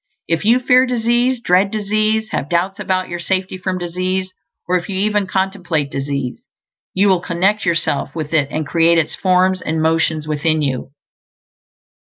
[0.27, 4.33] If you fear disease, dread disease, have doubts about your safety from disease,
[4.67, 6.39] or if you even contemplate disease,
[6.95, 10.89] you will connect yourself with it and create its forms and motions within you.